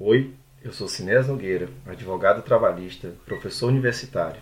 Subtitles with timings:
[0.00, 0.32] Oi,
[0.62, 4.40] eu sou Sinés Nogueira, advogado trabalhista, professor universitário,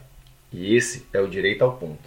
[0.52, 2.06] e esse é o Direito ao Ponto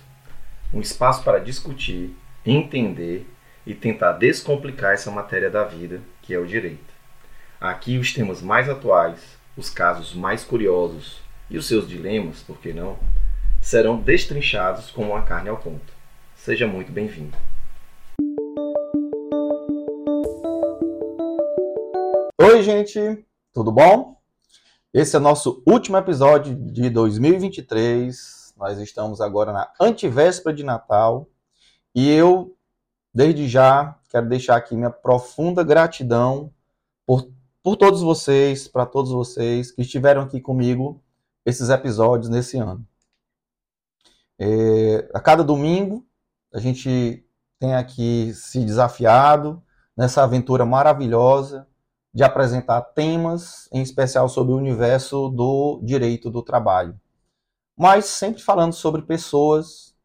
[0.71, 2.15] um espaço para discutir,
[2.45, 3.27] entender
[3.65, 6.93] e tentar descomplicar essa matéria da vida que é o direito.
[7.59, 11.19] Aqui os temas mais atuais, os casos mais curiosos
[11.49, 12.99] e os seus dilemas, por que não,
[13.59, 15.91] serão destrinchados como uma carne ao ponto.
[16.35, 17.35] Seja muito bem-vindo.
[22.37, 24.19] Oi, gente, tudo bom?
[24.93, 28.53] Esse é o nosso último episódio de 2023.
[28.57, 31.27] Nós estamos agora na antivéspera de Natal
[31.95, 32.55] e eu,
[33.13, 36.53] desde já, quero deixar aqui minha profunda gratidão
[37.05, 37.27] por,
[37.63, 41.01] por todos vocês, para todos vocês que estiveram aqui comigo
[41.45, 42.85] esses episódios nesse ano.
[44.37, 46.05] É, a cada domingo,
[46.53, 47.25] a gente
[47.59, 49.61] tem aqui se desafiado
[49.97, 51.67] nessa aventura maravilhosa
[52.19, 56.99] de apresentar temas, em especial sobre o universo do direito do trabalho.
[57.77, 59.95] Mas sempre falando sobre pessoas,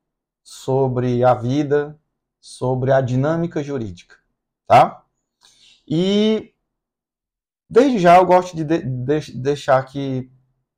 [0.41, 1.99] sobre a vida,
[2.41, 4.15] sobre a dinâmica jurídica,
[4.65, 5.05] tá?
[5.89, 6.55] E
[7.69, 10.31] desde já eu gosto de, de, de deixar aqui,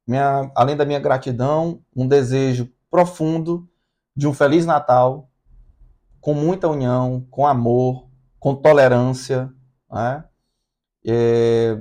[0.07, 3.69] minha, além da minha gratidão, um desejo profundo
[4.17, 5.29] de um Feliz Natal,
[6.19, 8.09] com muita união, com amor,
[8.41, 9.53] com tolerância,
[9.91, 10.25] né?
[11.07, 11.81] É,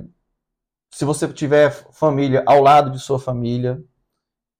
[0.92, 3.82] se você tiver família ao lado de sua família,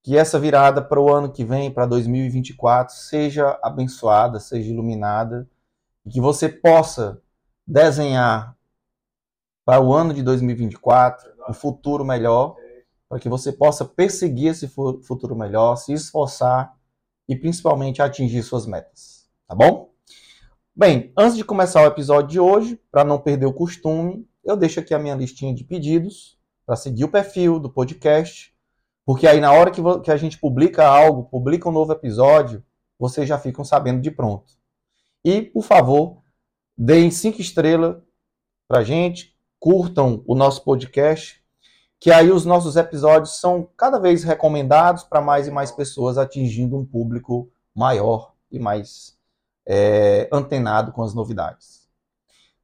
[0.03, 5.49] que essa virada para o ano que vem, para 2024, seja abençoada, seja iluminada,
[6.05, 7.21] e que você possa
[7.67, 8.57] desenhar
[9.65, 12.57] para o ano de 2024 um futuro melhor,
[13.09, 16.77] para que você possa perseguir esse futuro melhor, se esforçar
[17.29, 19.29] e principalmente atingir suas metas.
[19.47, 19.91] Tá bom?
[20.75, 24.79] Bem, antes de começar o episódio de hoje, para não perder o costume, eu deixo
[24.81, 28.55] aqui a minha listinha de pedidos para seguir o perfil do podcast,
[29.05, 32.65] porque aí na hora que, que a gente publica algo, publica um novo episódio,
[32.99, 34.53] vocês já ficam sabendo de pronto.
[35.25, 36.23] E, por favor,
[36.79, 37.97] deem cinco estrelas
[38.69, 41.43] para gente, curtam o nosso podcast,
[41.99, 46.77] que aí os nossos episódios são cada vez recomendados para mais e mais pessoas, atingindo
[46.77, 49.17] um público maior e mais
[49.67, 51.86] é, antenado com as novidades.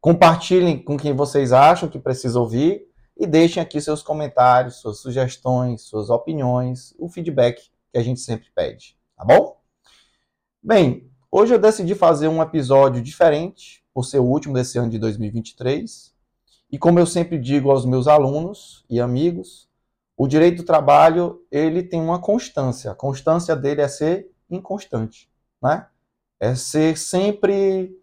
[0.02, 5.82] Compartilhem com quem vocês acham que precisa ouvir e deixem aqui seus comentários, suas sugestões,
[5.82, 9.60] suas opiniões, o feedback que a gente sempre pede, tá bom?
[10.60, 14.98] Bem, hoje eu decidi fazer um episódio diferente, por ser o último desse ano de
[14.98, 16.12] 2023.
[16.72, 19.68] E como eu sempre digo aos meus alunos e amigos,
[20.16, 22.90] o direito do trabalho, ele tem uma constância.
[22.90, 25.30] A constância dele é ser inconstante,
[25.62, 25.86] né?
[26.40, 27.96] É ser sempre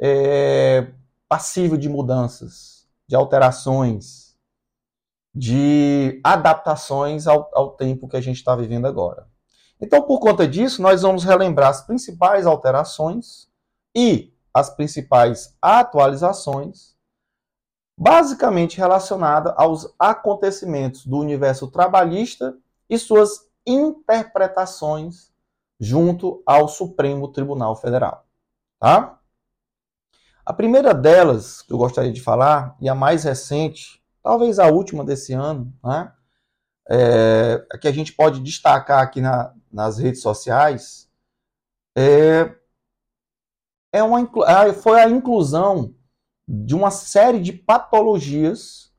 [0.00, 0.88] é,
[1.28, 4.36] passível de mudanças, de alterações,
[5.34, 9.28] de adaptações ao, ao tempo que a gente está vivendo agora.
[9.80, 13.48] Então, por conta disso, nós vamos relembrar as principais alterações
[13.94, 16.96] e as principais atualizações,
[17.98, 22.56] basicamente relacionadas aos acontecimentos do universo trabalhista
[22.88, 25.30] e suas interpretações
[25.78, 28.24] junto ao Supremo Tribunal Federal.
[28.78, 29.15] Tá?
[30.46, 35.04] A primeira delas que eu gostaria de falar, e a mais recente, talvez a última
[35.04, 36.12] desse ano, né,
[36.88, 41.10] é, que a gente pode destacar aqui na, nas redes sociais,
[41.98, 42.54] é,
[43.92, 44.24] é uma,
[44.72, 45.92] foi a inclusão
[46.46, 48.92] de uma série de patologias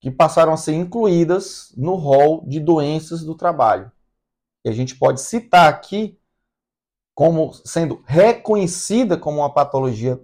[0.00, 3.92] que passaram a ser incluídas no rol de doenças do trabalho.
[4.64, 6.18] E a gente pode citar aqui
[7.14, 10.18] como sendo reconhecida como uma patologia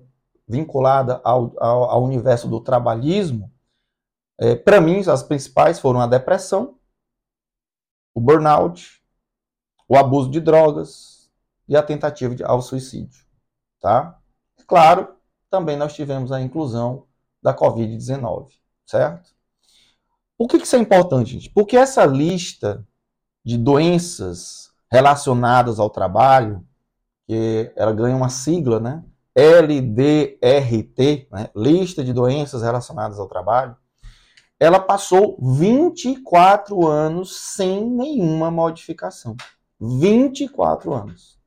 [0.50, 3.50] vinculada ao, ao, ao universo do trabalhismo,
[4.36, 6.78] é, para mim, as principais foram a depressão,
[8.12, 9.00] o burnout,
[9.88, 11.30] o abuso de drogas
[11.68, 13.24] e a tentativa de, ao suicídio.
[13.80, 14.18] Tá?
[14.66, 15.14] Claro,
[15.48, 17.06] também nós tivemos a inclusão
[17.42, 18.48] da Covid-19,
[18.84, 19.30] certo?
[20.36, 21.50] Por que, que isso é importante, gente?
[21.50, 22.86] Porque essa lista
[23.44, 26.66] de doenças relacionadas ao trabalho,
[27.26, 29.04] que ela ganha uma sigla, né?
[29.34, 33.77] LDRT, né, Lista de Doenças Relacionadas ao Trabalho,
[34.59, 39.34] ela passou 24 anos sem nenhuma modificação.
[39.80, 41.38] 24 anos.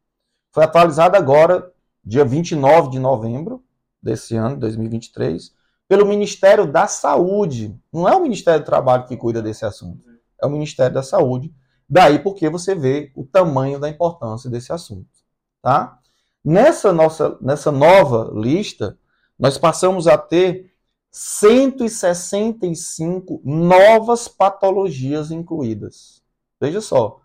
[0.51, 1.71] Foi atualizada agora,
[2.03, 3.63] dia 29 de novembro
[4.01, 5.53] desse ano, 2023,
[5.88, 7.80] pelo Ministério da Saúde.
[7.91, 10.03] Não é o Ministério do Trabalho que cuida desse assunto,
[10.41, 11.53] é o Ministério da Saúde.
[11.88, 15.09] Daí porque você vê o tamanho da importância desse assunto,
[15.62, 16.00] tá?
[16.44, 18.98] Nessa, nossa, nessa nova lista,
[19.40, 20.74] nós passamos a ter
[21.10, 26.22] 165 novas patologias incluídas.
[26.60, 27.22] Veja só,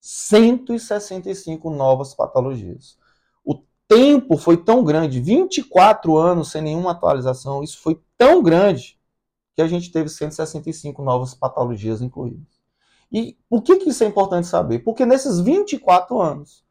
[0.00, 2.96] 165 novas patologias.
[3.44, 3.56] O
[3.86, 8.98] tempo foi tão grande, 24 anos sem nenhuma atualização, isso foi tão grande
[9.54, 12.58] que a gente teve 165 novas patologias incluídas.
[13.10, 14.80] E por que, que isso é importante saber?
[14.80, 16.62] Porque nesses 24 anos,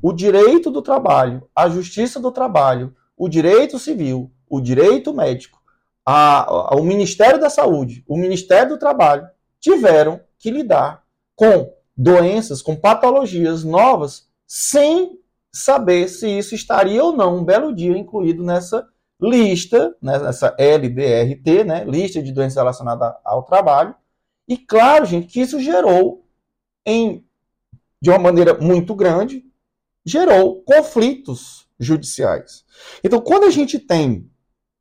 [0.00, 5.58] o direito do trabalho, a justiça do trabalho, o direito civil, o direito médico,
[6.06, 9.28] a, a, o Ministério da Saúde, o Ministério do Trabalho
[9.60, 11.02] tiveram que lidar
[11.34, 15.18] com doenças, com patologias novas, sem
[15.52, 18.86] saber se isso estaria ou não um belo dia incluído nessa
[19.20, 23.94] lista, né, nessa LDRT, né, lista de doenças relacionadas ao trabalho.
[24.46, 26.24] E claro, gente, que isso gerou
[26.86, 27.24] em
[28.00, 29.44] de uma maneira muito grande,
[30.08, 32.64] gerou conflitos judiciais.
[33.04, 34.30] Então, quando a gente tem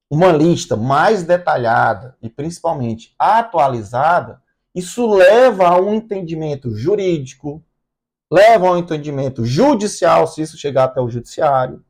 [0.10, 4.42] uma lista mais detalhada e principalmente atualizada,
[4.74, 7.64] isso leva a um entendimento jurídico,
[8.32, 11.84] leva a um entendimento judicial, se isso chegar até o judiciário,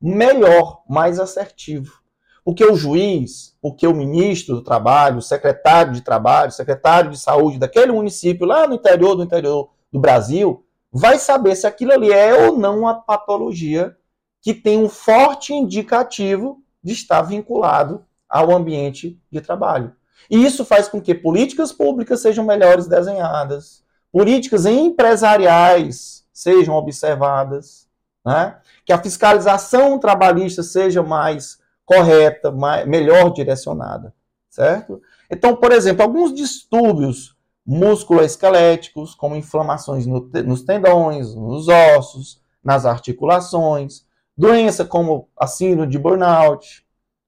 [0.00, 2.02] melhor, mais assertivo.
[2.44, 7.18] Porque o juiz, porque o ministro do trabalho, o secretário de trabalho, o secretário de
[7.18, 12.12] saúde daquele município lá no interior do interior do Brasil, vai saber se aquilo ali
[12.12, 13.96] é ou não uma patologia
[14.40, 19.94] que tem um forte indicativo de estar vinculado ao ambiente de trabalho.
[20.30, 27.88] E isso faz com que políticas públicas sejam melhores desenhadas, políticas empresariais sejam observadas,
[28.24, 28.58] né?
[28.84, 34.14] que a fiscalização trabalhista seja mais correta, mais, melhor direcionada,
[34.48, 35.00] certo?
[35.30, 44.04] Então, por exemplo, alguns distúrbios musculoesqueléticos, como inflamações no, nos tendões, nos ossos, nas articulações,
[44.36, 46.84] doença como a síndrome de burnout,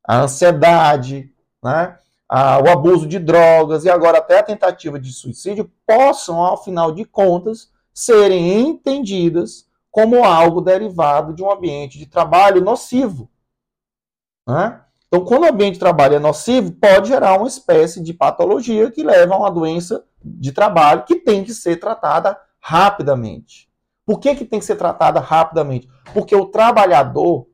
[0.06, 1.32] a ansiedade,
[1.62, 1.98] né?
[2.28, 6.92] a, o abuso de drogas e agora até a tentativa de suicídio possam, ao final
[6.92, 13.30] de contas, serem entendidas como algo derivado de um ambiente de trabalho nocivo.
[14.46, 14.80] Né?
[15.06, 19.04] Então, quando o ambiente de trabalho é nocivo, pode gerar uma espécie de patologia que
[19.04, 23.68] leva a uma doença de trabalho que tem que ser tratada rapidamente.
[24.06, 25.88] Por que, que tem que ser tratada rapidamente?
[26.12, 27.46] Porque o trabalhador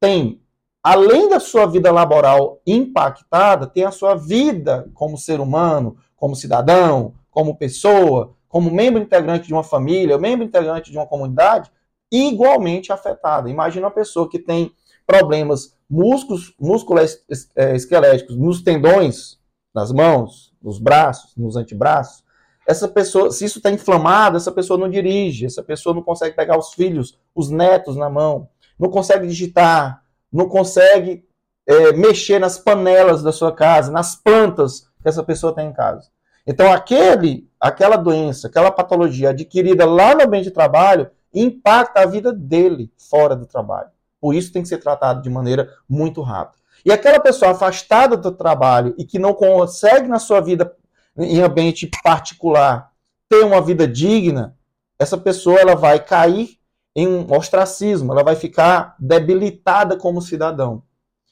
[0.00, 0.40] tem
[0.82, 7.14] além da sua vida laboral impactada, tem a sua vida como ser humano, como cidadão,
[7.30, 11.70] como pessoa, como membro integrante de uma família, membro integrante de uma comunidade,
[12.10, 13.50] igualmente afetada.
[13.50, 14.72] Imagina uma pessoa que tem
[15.06, 17.22] problemas músculos, músculos
[17.56, 19.38] é, esqueléticos nos tendões,
[19.74, 22.24] nas mãos, nos braços, nos antebraços.
[22.66, 26.58] Essa pessoa, se isso está inflamado, essa pessoa não dirige, essa pessoa não consegue pegar
[26.58, 30.02] os filhos, os netos na mão, não consegue digitar,
[30.32, 31.24] não consegue
[31.66, 36.10] é, mexer nas panelas da sua casa, nas plantas que essa pessoa tem em casa.
[36.46, 42.32] Então, aquele, aquela doença, aquela patologia adquirida lá no ambiente de trabalho impacta a vida
[42.32, 43.90] dele fora do trabalho.
[44.20, 46.57] Por isso tem que ser tratado de maneira muito rápida.
[46.84, 50.74] E aquela pessoa afastada do trabalho e que não consegue na sua vida
[51.16, 52.92] em ambiente particular
[53.28, 54.56] ter uma vida digna,
[54.98, 56.58] essa pessoa ela vai cair
[56.94, 60.82] em um ostracismo, ela vai ficar debilitada como cidadão.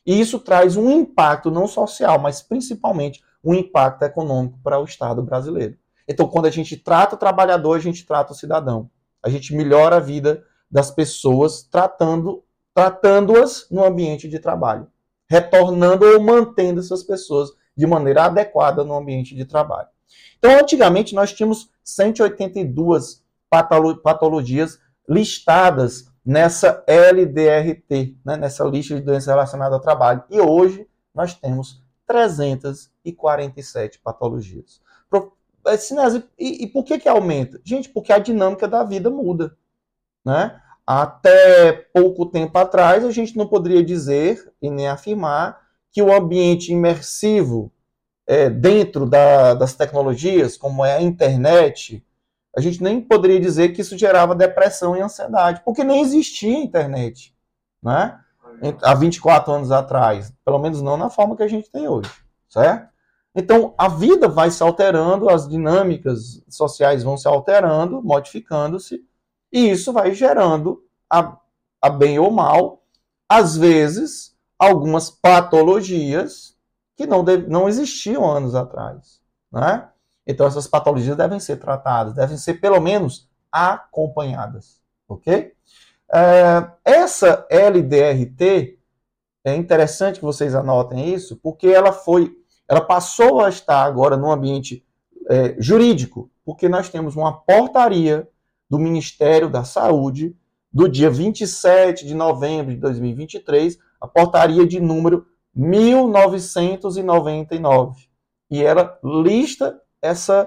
[0.05, 5.23] E isso traz um impacto não social, mas principalmente um impacto econômico para o Estado
[5.23, 5.77] brasileiro.
[6.07, 8.89] Então, quando a gente trata o trabalhador, a gente trata o cidadão.
[9.23, 12.45] A gente melhora a vida das pessoas tratando
[12.77, 14.87] tratando-as no ambiente de trabalho,
[15.29, 19.89] retornando ou mantendo essas pessoas de maneira adequada no ambiente de trabalho.
[20.39, 23.25] Então, antigamente nós tínhamos 182
[24.03, 24.79] patologias
[25.09, 30.25] listadas nessa LDRT, né, nessa lista de doenças relacionadas ao trabalho.
[30.31, 34.81] E hoje nós temos 347 patologias.
[35.67, 35.75] É,
[36.39, 37.61] e, e por que, que aumenta?
[37.65, 39.57] Gente, porque a dinâmica da vida muda.
[40.25, 40.61] Né?
[40.87, 46.73] Até pouco tempo atrás, a gente não poderia dizer e nem afirmar que o ambiente
[46.73, 47.73] imersivo
[48.27, 52.05] é, dentro da, das tecnologias, como é a internet,
[52.57, 57.35] a gente nem poderia dizer que isso gerava depressão e ansiedade, porque nem existia internet,
[57.83, 58.19] né?
[58.83, 62.11] Há 24 anos atrás, pelo menos não na forma que a gente tem hoje,
[62.49, 62.89] certo?
[63.35, 69.05] Então, a vida vai se alterando, as dinâmicas sociais vão se alterando, modificando-se,
[69.53, 71.37] e isso vai gerando, a,
[71.81, 72.83] a bem ou mal,
[73.29, 76.57] às vezes, algumas patologias
[76.97, 79.21] que não, deve, não existiam anos atrás,
[79.53, 79.89] né?
[80.27, 85.53] Então, essas patologias devem ser tratadas, devem ser pelo menos acompanhadas, ok?
[86.13, 88.79] É, essa LDRT,
[89.45, 92.37] é interessante que vocês anotem isso, porque ela foi,
[92.69, 94.85] ela passou a estar agora no ambiente
[95.29, 98.29] é, jurídico, porque nós temos uma portaria
[98.69, 100.37] do Ministério da Saúde
[100.73, 108.09] do dia 27 de novembro de 2023, a portaria de número 1999.
[108.51, 110.47] E ela lista essa,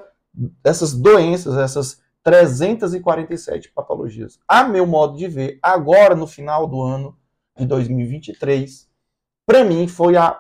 [0.64, 4.40] essas doenças, essas 347 patologias.
[4.48, 7.18] A meu modo de ver, agora no final do ano
[7.58, 8.88] de 2023,
[9.48, 10.40] para mim foi a,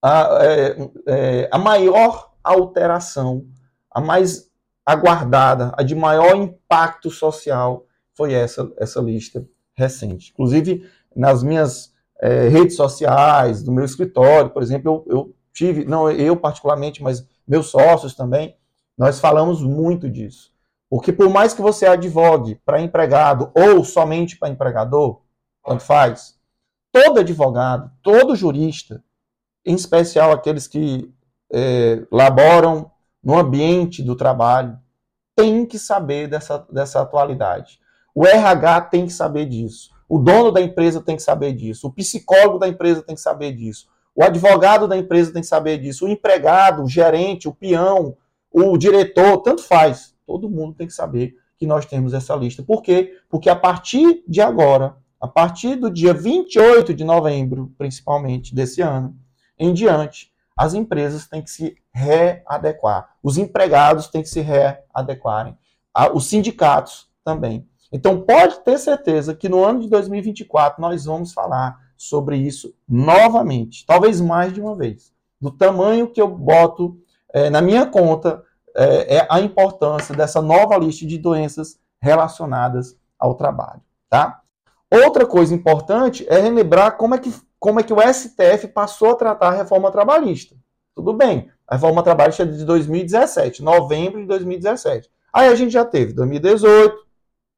[0.00, 0.76] a, é,
[1.06, 3.44] é, a maior alteração,
[3.90, 4.48] a mais
[4.84, 10.30] aguardada, a de maior impacto social, foi essa, essa lista recente.
[10.32, 16.10] Inclusive, nas minhas é, redes sociais, do meu escritório, por exemplo, eu, eu tive, não
[16.10, 18.56] eu particularmente, mas meus sócios também,
[18.96, 20.52] nós falamos muito disso.
[20.88, 25.22] Porque por mais que você advogue para empregado ou somente para empregador,
[25.64, 26.38] tanto faz,
[26.92, 29.02] todo advogado, todo jurista,
[29.64, 31.12] em especial aqueles que
[31.52, 32.90] é, laboram
[33.24, 34.78] no ambiente do trabalho,
[35.34, 37.80] tem que saber dessa, dessa atualidade.
[38.14, 39.90] O RH tem que saber disso.
[40.08, 41.88] O dono da empresa tem que saber disso.
[41.88, 43.88] O psicólogo da empresa tem que saber disso.
[44.14, 46.04] O advogado da empresa tem que saber disso.
[46.04, 48.16] O empregado, o gerente, o peão,
[48.52, 50.14] o diretor, tanto faz.
[50.24, 52.62] Todo mundo tem que saber que nós temos essa lista.
[52.62, 53.18] Por quê?
[53.28, 59.16] Porque a partir de agora, a partir do dia 28 de novembro, principalmente desse ano,
[59.58, 63.10] em diante, as empresas têm que se readequar.
[63.22, 65.56] Os empregados têm que se readequarem.
[66.12, 67.68] Os sindicatos também.
[67.92, 73.86] Então, pode ter certeza que no ano de 2024 nós vamos falar sobre isso novamente,
[73.86, 75.12] talvez mais de uma vez.
[75.40, 76.98] Do tamanho que eu boto
[77.32, 78.42] é, na minha conta
[78.76, 83.80] é, é a importância dessa nova lista de doenças relacionadas ao trabalho,
[84.10, 84.40] tá?
[84.90, 87.32] Outra coisa importante é relembrar como é que,
[87.64, 90.54] como é que o STF passou a tratar a reforma trabalhista.
[90.94, 95.10] Tudo bem, a reforma trabalhista é de 2017, novembro de 2017.
[95.32, 96.94] Aí a gente já teve 2018,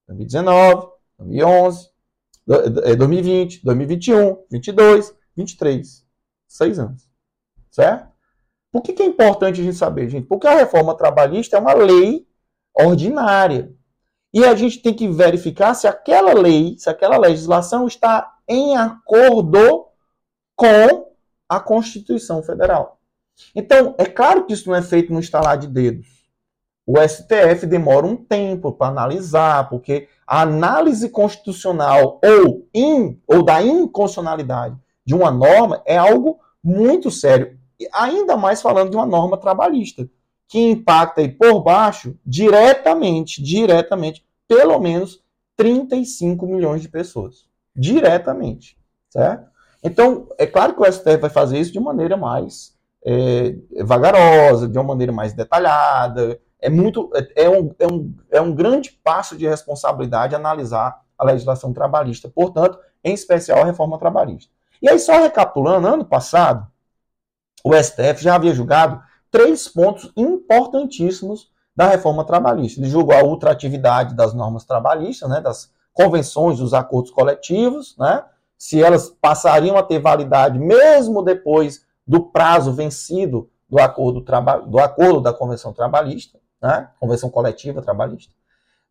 [0.06, 0.86] 2019,
[1.18, 1.90] 2011,
[2.46, 4.16] 2020, 2021,
[4.48, 6.06] 2022, 2023.
[6.46, 7.10] Seis anos.
[7.72, 8.08] Certo?
[8.70, 10.28] Por que, que é importante a gente saber, gente?
[10.28, 12.28] Porque a reforma trabalhista é uma lei
[12.78, 13.74] ordinária.
[14.32, 19.85] E a gente tem que verificar se aquela lei, se aquela legislação está em acordo
[20.56, 21.12] com
[21.48, 22.98] a Constituição Federal.
[23.54, 26.06] Então, é claro que isso não é feito no estalar de dedos.
[26.86, 33.62] O STF demora um tempo para analisar, porque a análise constitucional ou, in, ou da
[33.62, 37.58] inconstitucionalidade de uma norma é algo muito sério.
[37.92, 40.08] Ainda mais falando de uma norma trabalhista,
[40.48, 45.20] que impacta aí por baixo diretamente, diretamente pelo menos
[45.56, 47.46] 35 milhões de pessoas.
[47.74, 48.78] Diretamente.
[49.10, 49.50] Certo?
[49.86, 52.74] Então, é claro que o STF vai fazer isso de maneira mais
[53.04, 56.40] é, vagarosa, de uma maneira mais detalhada.
[56.60, 61.24] É, muito, é, é, um, é, um, é um grande passo de responsabilidade analisar a
[61.24, 64.50] legislação trabalhista, portanto, em especial a reforma trabalhista.
[64.82, 66.66] E aí, só recapitulando, ano passado,
[67.62, 69.00] o STF já havia julgado
[69.30, 72.80] três pontos importantíssimos da reforma trabalhista.
[72.80, 78.24] Ele julgou a ultratividade das normas trabalhistas, né, das convenções, dos acordos coletivos, né,
[78.58, 84.24] se elas passariam a ter validade mesmo depois do prazo vencido do acordo,
[84.66, 88.32] do acordo da convenção trabalhista, né, convenção coletiva trabalhista.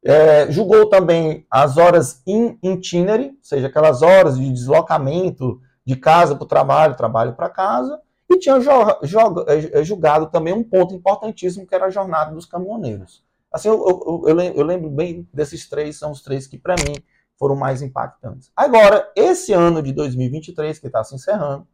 [0.03, 6.35] É, julgou também as horas in itinere, ou seja, aquelas horas de deslocamento de casa
[6.35, 11.65] para o trabalho, trabalho para casa, e tinha é, é, julgado também um ponto importantíssimo,
[11.65, 13.23] que era a jornada dos caminhoneiros.
[13.51, 16.95] Assim, eu, eu, eu, eu lembro bem desses três, são os três que, para mim,
[17.37, 18.51] foram mais impactantes.
[18.55, 21.67] Agora, esse ano de 2023, que está se encerrando,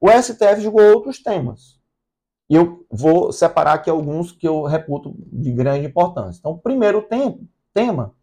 [0.00, 1.80] o STF julgou outros temas.
[2.48, 6.38] E eu vou separar aqui alguns que eu reputo de grande importância.
[6.38, 8.14] Então, o primeiro tem, tema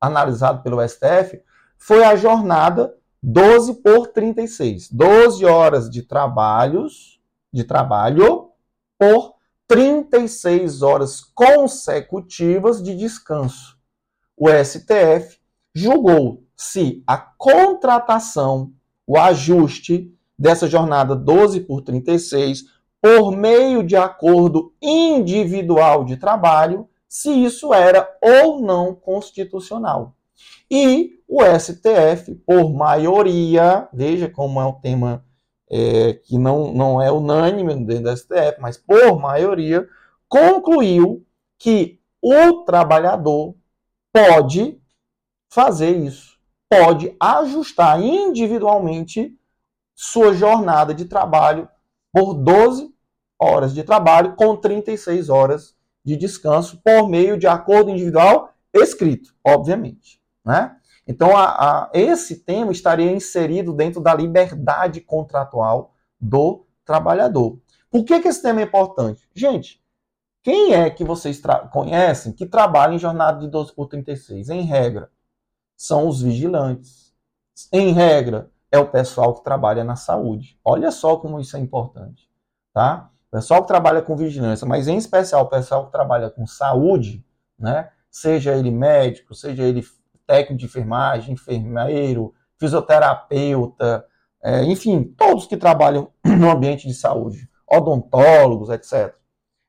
[0.00, 1.42] analisado pelo STF
[1.76, 4.90] foi a jornada 12 por 36.
[4.90, 7.20] 12 horas de trabalhos
[7.52, 8.50] de trabalho
[8.98, 9.34] por
[9.66, 13.78] 36 horas consecutivas de descanso.
[14.36, 15.39] O STF
[15.74, 18.72] julgou se a contratação,
[19.06, 22.64] o ajuste dessa jornada 12 por 36,
[23.00, 30.14] por meio de acordo individual de trabalho, se isso era ou não constitucional.
[30.70, 35.24] E o STF, por maioria, veja como é um tema
[35.70, 39.88] é, que não, não é unânime dentro da STF, mas por maioria,
[40.28, 41.24] concluiu
[41.58, 43.54] que o trabalhador
[44.12, 44.79] pode
[45.50, 46.38] fazer isso,
[46.68, 49.36] pode ajustar individualmente
[49.94, 51.68] sua jornada de trabalho
[52.12, 52.94] por 12
[53.38, 60.20] horas de trabalho com 36 horas de descanso por meio de acordo individual escrito, obviamente.
[60.44, 60.76] Né?
[61.06, 67.58] Então, a, a, esse tema estaria inserido dentro da liberdade contratual do trabalhador.
[67.90, 69.28] Por que, que esse tema é importante?
[69.34, 69.82] Gente,
[70.42, 71.40] quem é que vocês
[71.72, 74.48] conhecem que trabalha em jornada de 12 por 36?
[74.48, 75.10] Em regra,
[75.80, 77.14] são os vigilantes.
[77.72, 80.60] Em regra, é o pessoal que trabalha na saúde.
[80.62, 82.28] Olha só como isso é importante,
[82.70, 83.10] tá?
[83.28, 87.24] O pessoal que trabalha com vigilância, mas em especial o pessoal que trabalha com saúde,
[87.58, 87.88] né?
[88.10, 89.82] Seja ele médico, seja ele
[90.26, 94.04] técnico de enfermagem, enfermeiro, fisioterapeuta,
[94.42, 99.14] é, enfim, todos que trabalham no ambiente de saúde, odontólogos, etc.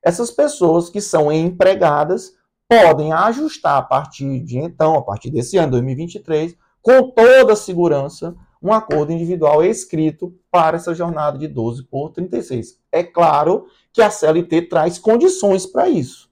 [0.02, 2.34] Essas pessoas que são empregadas
[2.72, 8.34] podem ajustar a partir de então, a partir desse ano, 2023, com toda a segurança,
[8.62, 12.78] um acordo individual escrito para essa jornada de 12 por 36.
[12.90, 16.30] É claro que a CLT traz condições para isso.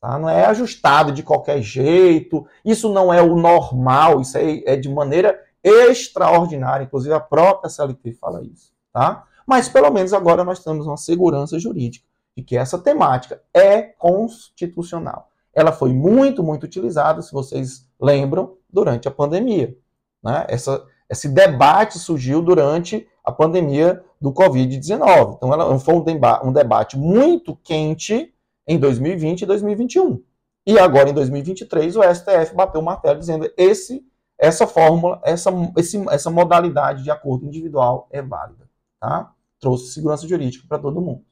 [0.00, 0.16] Tá?
[0.16, 4.88] Não é ajustado de qualquer jeito, isso não é o normal, isso é, é de
[4.88, 8.72] maneira extraordinária, inclusive a própria CLT fala isso.
[8.92, 9.24] Tá?
[9.44, 12.06] Mas pelo menos agora nós temos uma segurança jurídica
[12.36, 15.29] de que essa temática é constitucional.
[15.54, 19.76] Ela foi muito, muito utilizada, se vocês lembram, durante a pandemia.
[20.22, 20.46] Né?
[20.48, 25.36] Essa, esse debate surgiu durante a pandemia do Covid-19.
[25.36, 28.32] Então, ela foi um, deba um debate muito quente
[28.66, 30.22] em 2020 e 2021.
[30.66, 34.04] E agora, em 2023, o STF bateu o martelo dizendo esse,
[34.38, 38.68] essa fórmula, essa, esse, essa modalidade de acordo individual é válida.
[39.00, 39.32] Tá?
[39.58, 41.24] Trouxe segurança jurídica para todo mundo.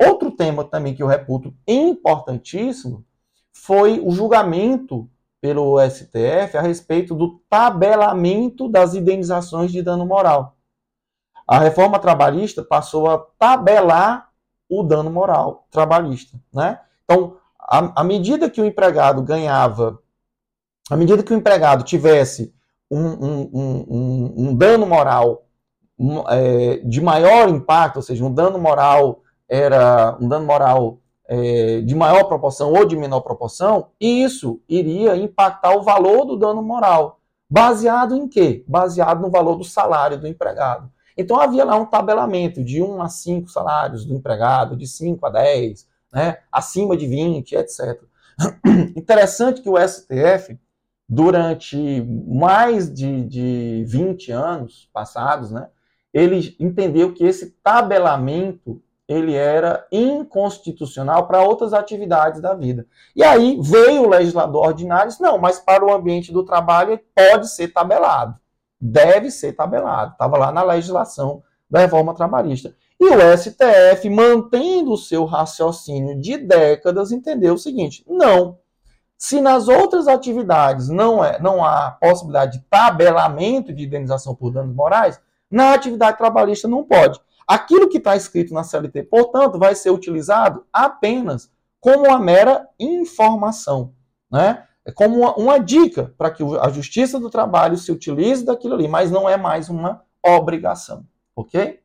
[0.00, 3.04] Outro tema também que eu reputo importantíssimo
[3.54, 5.08] foi o julgamento
[5.40, 10.56] pelo STF a respeito do tabelamento das indenizações de dano moral.
[11.46, 14.30] A reforma trabalhista passou a tabelar
[14.68, 16.80] o dano moral trabalhista, né?
[17.04, 19.98] Então, à medida que o empregado ganhava,
[20.90, 22.54] à medida que o empregado tivesse
[22.90, 25.46] um, um, um, um dano moral
[26.28, 31.94] é, de maior impacto, ou seja, um dano moral era um dano moral é, de
[31.94, 37.20] maior proporção ou de menor proporção, isso iria impactar o valor do dano moral.
[37.48, 38.64] Baseado em quê?
[38.66, 40.90] Baseado no valor do salário do empregado.
[41.16, 45.30] Então havia lá um tabelamento de 1 a 5 salários do empregado, de 5 a
[45.30, 48.02] 10, né, acima de 20, etc.
[48.96, 50.58] Interessante que o STF,
[51.08, 55.68] durante mais de, de 20 anos passados, né,
[56.12, 62.86] ele entendeu que esse tabelamento ele era inconstitucional para outras atividades da vida.
[63.14, 66.98] E aí veio o legislador ordinário e disse, não, mas para o ambiente do trabalho
[67.14, 68.38] pode ser tabelado
[68.84, 70.12] deve ser tabelado.
[70.12, 72.74] Estava lá na legislação da reforma trabalhista.
[73.00, 78.58] E o STF, mantendo o seu raciocínio de décadas, entendeu o seguinte: não.
[79.16, 84.74] Se nas outras atividades não, é, não há possibilidade de tabelamento de indenização por danos
[84.74, 85.18] morais,
[85.50, 87.18] na atividade trabalhista não pode.
[87.46, 93.92] Aquilo que está escrito na CLT, portanto, vai ser utilizado apenas como uma mera informação.
[94.30, 94.64] Né?
[94.84, 98.88] É como uma, uma dica para que a justiça do trabalho se utilize daquilo ali,
[98.88, 101.80] mas não é mais uma obrigação, ok?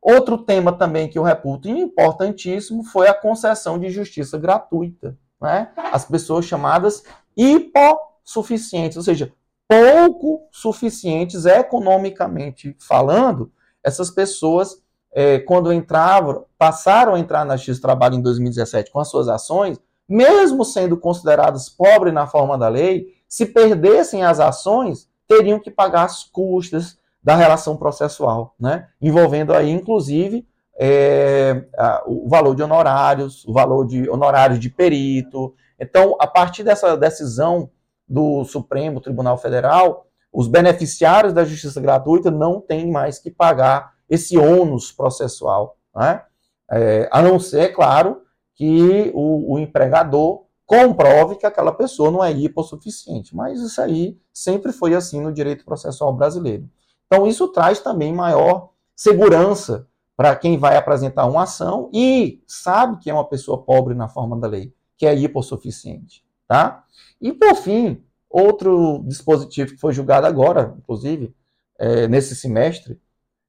[0.00, 5.70] Outro tema também que eu reputo importantíssimo foi a concessão de justiça gratuita, né?
[5.76, 7.04] As pessoas chamadas
[7.36, 9.32] hipossuficientes, ou seja,
[9.68, 14.81] pouco suficientes economicamente falando, essas pessoas,
[15.12, 19.28] é, quando entravam, passaram a entrar na Justiça do Trabalho em 2017 com as suas
[19.28, 25.70] ações, mesmo sendo considerados pobres na forma da lei, se perdessem as ações, teriam que
[25.70, 28.88] pagar as custas da relação processual, né?
[29.00, 30.46] envolvendo aí, inclusive,
[30.78, 35.54] é, a, o valor de honorários, o valor de honorários de perito.
[35.78, 37.70] Então, a partir dessa decisão
[38.08, 44.36] do Supremo Tribunal Federal, os beneficiários da justiça gratuita não têm mais que pagar esse
[44.36, 46.22] ônus processual, né?
[46.70, 48.22] É, a não ser, claro,
[48.54, 53.34] que o, o empregador comprove que aquela pessoa não é hipossuficiente.
[53.34, 56.68] Mas isso aí sempre foi assim no direito processual brasileiro.
[57.06, 63.08] Então, isso traz também maior segurança para quem vai apresentar uma ação e sabe que
[63.10, 66.22] é uma pessoa pobre na forma da lei, que é hipossuficiente.
[66.46, 66.84] Tá?
[67.18, 71.34] E, por fim, outro dispositivo que foi julgado agora, inclusive,
[71.78, 73.00] é, nesse semestre,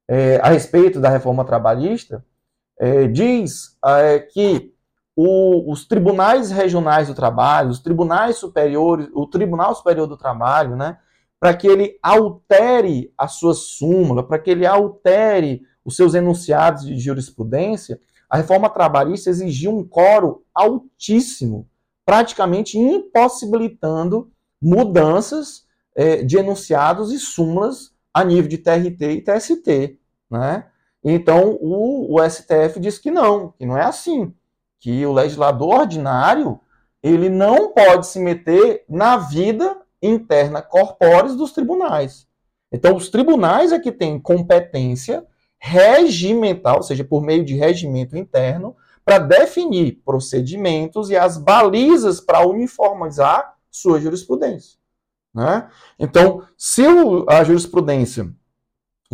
[0.07, 2.25] é, a respeito da reforma trabalhista,
[2.79, 4.73] é, diz é, que
[5.15, 10.97] o, os tribunais regionais do trabalho, os tribunais superiores, o Tribunal Superior do Trabalho, né,
[11.39, 16.97] para que ele altere a sua súmula, para que ele altere os seus enunciados de
[16.97, 21.69] jurisprudência, a reforma trabalhista exigia um coro altíssimo,
[22.05, 29.99] praticamente impossibilitando mudanças é, de enunciados e súmulas a nível de TRT e TST.
[30.29, 30.65] Né?
[31.03, 34.33] Então, o, o STF diz que não, que não é assim,
[34.79, 36.59] que o legislador ordinário
[37.01, 42.27] ele não pode se meter na vida interna corpóreis dos tribunais.
[42.71, 45.25] Então, os tribunais é que têm competência
[45.59, 52.45] regimental, ou seja, por meio de regimento interno, para definir procedimentos e as balizas para
[52.45, 54.77] uniformizar sua jurisprudência.
[55.33, 55.67] Né?
[55.97, 56.83] Então, se
[57.27, 58.29] a jurisprudência,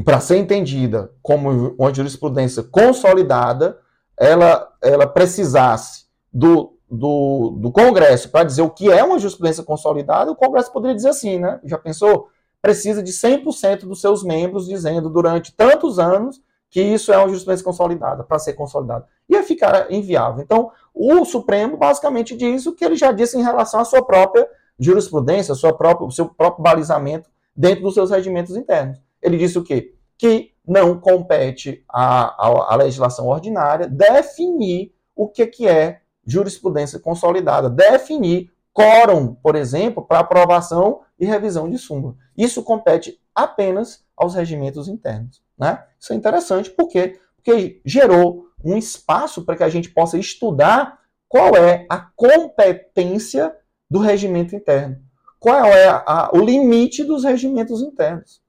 [0.03, 3.79] para ser entendida como uma jurisprudência consolidada,
[4.17, 10.31] ela, ela precisasse do, do, do Congresso para dizer o que é uma jurisprudência consolidada,
[10.31, 11.59] o Congresso poderia dizer assim, né?
[11.63, 12.29] Já pensou?
[12.61, 17.63] Precisa de 100% dos seus membros dizendo durante tantos anos que isso é uma jurisprudência
[17.63, 19.07] consolidada, para ser consolidada.
[19.27, 20.43] Ia ficar inviável.
[20.43, 24.47] Então, o Supremo basicamente diz o que ele já disse em relação à sua própria
[24.79, 28.97] jurisprudência, própria, o seu próprio balizamento dentro dos seus regimentos internos.
[29.21, 29.93] Ele disse o quê?
[30.17, 37.69] Que não compete à, à, à legislação ordinária definir o que, que é jurisprudência consolidada,
[37.69, 42.15] definir quórum, por exemplo, para aprovação e revisão de súmula.
[42.37, 45.41] Isso compete apenas aos regimentos internos.
[45.57, 45.83] Né?
[45.99, 51.55] Isso é interessante porque, porque gerou um espaço para que a gente possa estudar qual
[51.55, 53.55] é a competência
[53.89, 54.97] do regimento interno,
[55.39, 58.41] qual é a, a, o limite dos regimentos internos,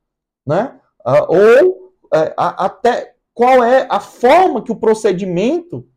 [0.46, 0.78] né?
[1.06, 1.70] Uh, ou
[2.04, 5.88] uh, a, até qual é a forma que o procedimento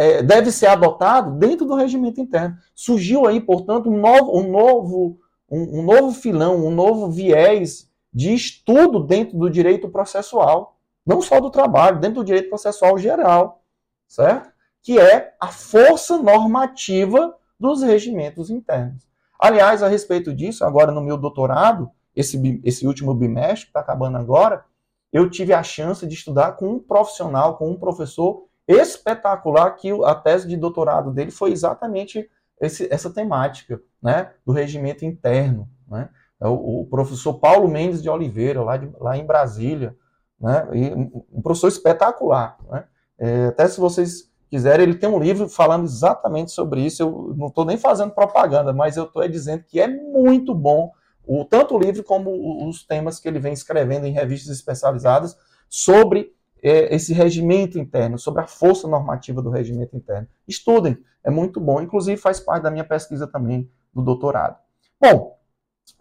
[0.00, 2.56] é, deve ser adotado dentro do regimento interno.
[2.74, 5.18] Surgiu aí, portanto, um novo, um novo,
[5.50, 11.38] um, um novo filão, um novo viés de estudo dentro do direito processual, não só
[11.40, 13.62] do trabalho, dentro do direito processual geral,
[14.08, 14.50] certo?
[14.82, 19.06] Que é a força normativa dos regimentos internos.
[19.38, 24.16] Aliás, a respeito disso, agora no meu doutorado, esse, esse último bimestre, que está acabando
[24.16, 24.64] agora,
[25.12, 30.14] eu tive a chance de estudar com um profissional, com um professor espetacular que a
[30.14, 32.28] tese de doutorado dele foi exatamente
[32.60, 36.08] esse, essa temática, né, do regimento interno, né?
[36.40, 39.94] É o, o, professor Paulo Mendes de Oliveira, lá, de, lá em Brasília,
[40.40, 40.68] né?
[40.72, 40.90] E
[41.30, 42.84] um professor espetacular, né?
[43.18, 47.02] É, até se vocês quiserem, ele tem um livro falando exatamente sobre isso.
[47.02, 50.92] Eu não estou nem fazendo propaganda, mas eu estou dizendo que é muito bom
[51.24, 55.36] o tanto o livro como os temas que ele vem escrevendo em revistas especializadas
[55.68, 60.26] sobre é, esse regimento interno, sobre a força normativa do regimento interno.
[60.48, 61.80] Estudem, é muito bom.
[61.80, 64.58] Inclusive faz parte da minha pesquisa também do doutorado.
[65.00, 65.38] Bom,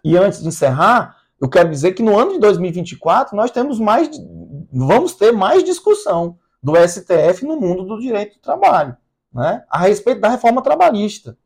[0.03, 4.09] e antes de encerrar, eu quero dizer que no ano de 2024 nós temos mais,
[4.71, 8.95] vamos ter mais discussão do STF no mundo do direito do trabalho,
[9.33, 9.63] né?
[9.69, 11.37] A respeito da reforma trabalhista.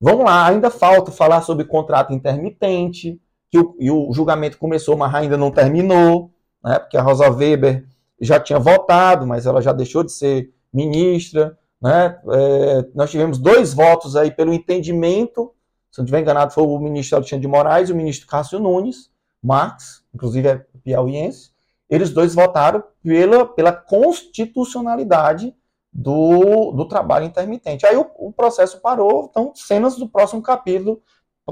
[0.00, 3.20] Vamos lá, ainda falta falar sobre contrato intermitente,
[3.50, 6.30] que o, e o julgamento começou, mas ainda não terminou,
[6.62, 6.78] né?
[6.78, 7.86] Porque a Rosa Weber
[8.20, 11.58] já tinha votado, mas ela já deixou de ser ministra.
[11.80, 12.18] Né?
[12.32, 15.54] É, nós tivemos dois votos aí pelo entendimento,
[15.90, 19.10] se não estiver enganado, foi o ministro Alexandre de Moraes e o ministro Cássio Nunes,
[19.42, 21.49] Marx, inclusive é piauiense.
[21.90, 25.54] Eles dois votaram pela, pela constitucionalidade
[25.92, 27.84] do, do trabalho intermitente.
[27.84, 31.02] Aí o, o processo parou, então cenas do próximo capítulo,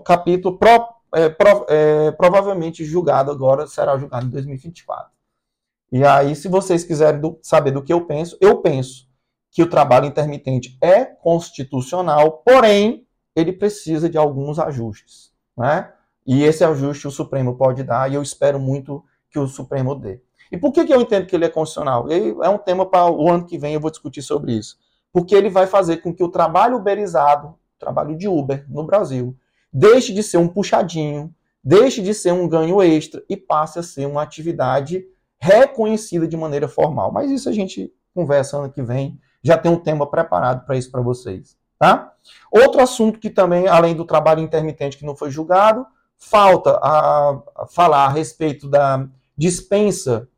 [0.05, 5.11] capítulo pro, é, pro, é, provavelmente julgado agora, será julgado em 2024.
[5.91, 9.09] E aí, se vocês quiserem do, saber do que eu penso, eu penso
[9.51, 15.33] que o trabalho intermitente é constitucional, porém, ele precisa de alguns ajustes.
[15.57, 15.91] Né?
[16.27, 20.21] E esse ajuste o Supremo pode dar, e eu espero muito que o Supremo dê.
[20.51, 22.07] E por que, que eu entendo que ele é constitucional?
[22.11, 24.77] É um tema para o ano que vem, eu vou discutir sobre isso.
[25.13, 29.37] Porque ele vai fazer com que o trabalho uberizado, o trabalho de Uber no Brasil,
[29.73, 34.07] deixe de ser um puxadinho, deixe de ser um ganho extra e passe a ser
[34.07, 35.05] uma atividade
[35.39, 37.13] reconhecida de maneira formal.
[37.13, 40.91] Mas isso a gente conversa ano que vem, já tem um tema preparado para isso
[40.91, 42.13] para vocês, tá?
[42.51, 45.87] Outro assunto que também, além do trabalho intermitente que não foi julgado,
[46.19, 49.07] falta a, a falar a respeito da
[49.37, 50.29] dispensa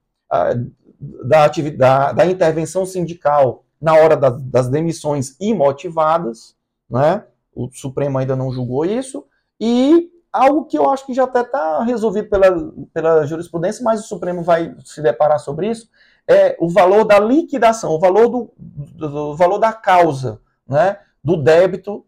[1.25, 6.55] da, atividade, da intervenção sindical na hora das, das demissões imotivadas,
[6.89, 7.25] né?
[7.55, 9.25] O Supremo ainda não julgou isso.
[9.59, 14.09] E algo que eu acho que já até está resolvido pela, pela jurisprudência, mas o
[14.09, 15.89] Supremo vai se deparar sobre isso,
[16.29, 21.37] é o valor da liquidação, o valor do, do, do valor da causa, né, do
[21.37, 22.05] débito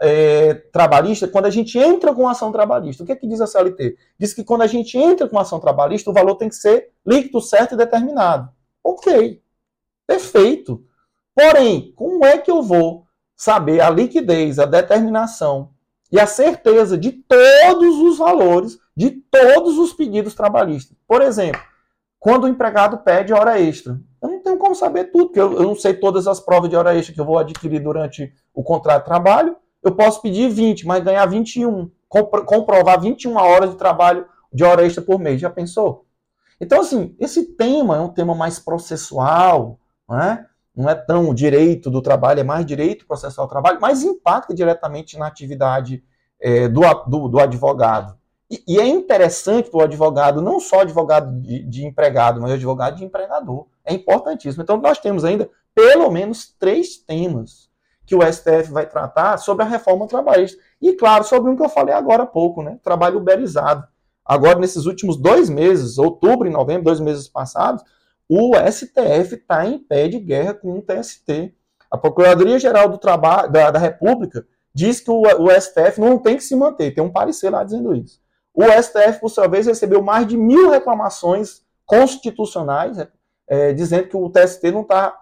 [0.00, 3.02] é, trabalhista quando a gente entra com ação trabalhista.
[3.02, 3.96] O que é que diz a CLT?
[4.18, 7.40] Diz que quando a gente entra com ação trabalhista, o valor tem que ser líquido,
[7.40, 8.50] certo e determinado.
[8.82, 9.42] Ok,
[10.06, 10.84] perfeito.
[11.34, 15.70] Porém, como é que eu vou saber a liquidez, a determinação
[16.10, 20.96] e a certeza de todos os valores de todos os pedidos trabalhistas?
[21.06, 21.60] Por exemplo,
[22.18, 25.62] quando o empregado pede hora extra, eu não tenho como saber tudo, porque eu, eu
[25.62, 29.02] não sei todas as provas de hora extra que eu vou adquirir durante o contrato
[29.02, 29.56] de trabalho.
[29.84, 31.90] Eu posso pedir 20, mas ganhar 21.
[32.08, 35.40] comprovar 21 horas de trabalho de hora extra por mês.
[35.40, 36.06] Já pensou?
[36.60, 40.46] Então, assim, esse tema é um tema mais processual, não é?
[40.74, 45.18] Não é tão direito do trabalho, é mais direito processual do trabalho, mas impacta diretamente
[45.18, 46.02] na atividade
[46.40, 48.16] é, do, do, do advogado.
[48.50, 52.96] E, e é interessante para o advogado, não só advogado de, de, empregado, mas advogado
[52.96, 53.66] de empregador.
[53.84, 54.62] É importantíssimo.
[54.62, 57.63] Então, nós temos ainda pelo menos três temas
[58.06, 60.60] que o STF vai tratar sobre a reforma trabalhista.
[60.80, 62.78] E, claro, sobre um que eu falei agora há pouco, né?
[62.82, 63.86] Trabalho uberizado.
[64.24, 67.82] Agora, nesses últimos dois meses, outubro e novembro, dois meses passados,
[68.28, 71.54] o STF está em pé de guerra com o TST.
[71.90, 76.42] A Procuradoria-Geral do Trabalho da, da República diz que o, o STF não tem que
[76.42, 76.92] se manter.
[76.92, 78.20] Tem um parecer lá dizendo isso.
[78.54, 82.96] O STF, por sua vez, recebeu mais de mil reclamações constitucionais,
[83.46, 85.14] é, dizendo que o TST não está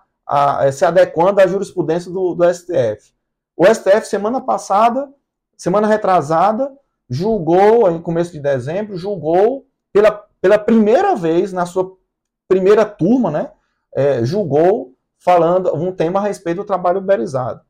[0.61, 3.13] é, se adequando à jurisprudência do, do STF.
[3.57, 5.13] O STF, semana passada,
[5.57, 6.73] semana retrasada,
[7.09, 11.93] julgou, em começo de dezembro, julgou pela, pela primeira vez na sua
[12.49, 13.51] primeira turma, né,
[13.95, 17.61] é, julgou falando um tema a respeito do trabalho uberizado.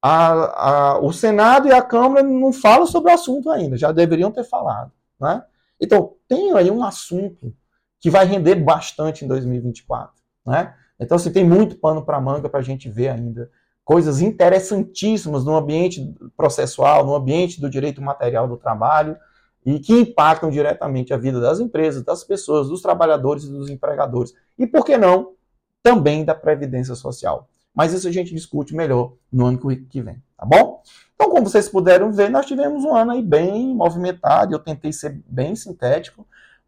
[0.00, 4.32] A, a, o Senado e a Câmara não falam sobre o assunto ainda, já deveriam
[4.32, 4.90] ter falado.
[5.20, 5.42] Né?
[5.80, 7.54] Então, tem aí um assunto
[8.00, 10.12] que vai render bastante em 2024.
[10.46, 10.74] Né?
[11.02, 13.50] Então, assim, tem muito pano para manga para a gente ver ainda.
[13.84, 19.16] Coisas interessantíssimas no ambiente processual, no ambiente do direito material do trabalho,
[19.64, 24.34] e que impactam diretamente a vida das empresas, das pessoas, dos trabalhadores e dos empregadores.
[24.58, 25.32] E, por que não,
[25.82, 27.48] também da Previdência Social.
[27.74, 30.82] Mas isso a gente discute melhor no ano que vem, tá bom?
[31.14, 35.20] Então, como vocês puderam ver, nós tivemos um ano aí bem movimentado, eu tentei ser
[35.26, 36.26] bem sintético,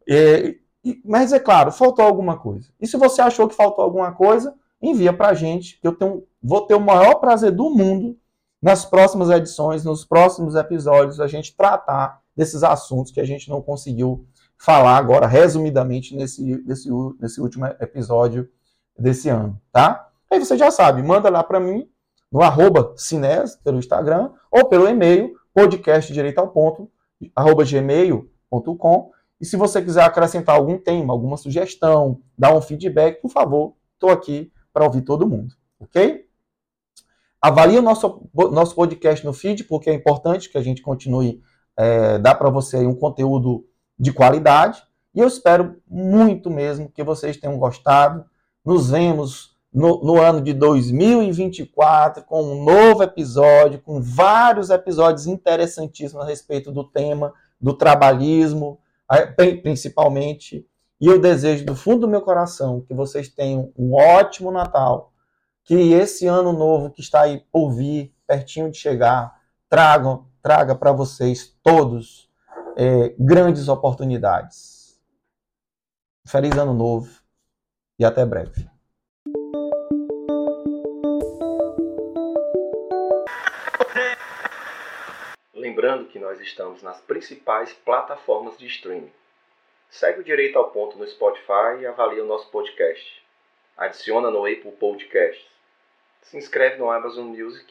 [0.09, 0.55] é,
[1.05, 2.69] mas é claro, faltou alguma coisa.
[2.81, 6.25] E se você achou que faltou alguma coisa, envia para a gente, que eu tenho,
[6.43, 8.19] vou ter o maior prazer do mundo
[8.61, 13.63] nas próximas edições, nos próximos episódios, a gente tratar desses assuntos que a gente não
[13.63, 14.27] conseguiu
[14.59, 16.89] falar agora, resumidamente, nesse, nesse,
[17.21, 18.49] nesse último episódio
[18.99, 20.09] desse ano, tá?
[20.31, 21.89] Aí você já sabe, manda lá para mim,
[22.31, 26.91] no arroba Cines, pelo Instagram, ou pelo e-mail, podcastdireito ao ponto,
[27.35, 29.11] arroba gmail.com.
[29.45, 34.09] E se você quiser acrescentar algum tema, alguma sugestão, dar um feedback, por favor, estou
[34.09, 36.25] aqui para ouvir todo mundo, ok?
[37.43, 41.43] Avalie o nosso, nosso podcast no feed, porque é importante que a gente continue
[41.77, 43.67] é, dar para você um conteúdo
[43.99, 44.83] de qualidade.
[45.15, 48.25] E eu espero muito mesmo que vocês tenham gostado.
[48.65, 56.25] Nos vemos no, no, ano de 2024 com um novo episódio, com vários episódios interessantíssimos
[56.25, 57.31] a respeito do tema
[57.61, 58.79] do trabalhismo,
[59.63, 60.67] principalmente.
[61.01, 65.13] E eu desejo do fundo do meu coração que vocês tenham um ótimo Natal,
[65.65, 69.39] que esse ano novo que está aí por vir, pertinho de chegar,
[69.69, 72.31] tragam, traga para vocês todos
[72.77, 74.99] é, grandes oportunidades.
[76.27, 77.11] Feliz ano novo
[77.99, 78.74] e até breve.
[85.85, 89.13] Lembrando que nós estamos nas principais plataformas de streaming.
[89.91, 93.23] Segue o Direito ao Ponto no Spotify e avalie o nosso podcast.
[93.77, 95.45] Adiciona no Apple Podcasts.
[96.23, 97.71] Se inscreve no Amazon Music,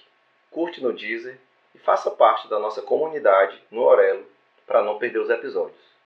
[0.51, 1.39] curte no Deezer
[1.73, 4.27] e faça parte da nossa comunidade no Orelo
[4.67, 5.92] para não perder os episódios.